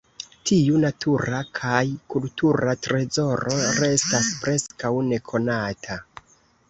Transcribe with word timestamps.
Tiu 0.49 0.77
natura 0.83 1.41
kaj 1.59 1.81
kultura 2.13 2.73
trezoro 2.87 3.59
restas 3.83 4.31
preskaŭ 4.43 4.93
nekonata. 5.11 6.01